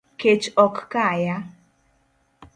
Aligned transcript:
Kech 0.19 0.45
ok 0.65 0.73
kaya 0.91 1.35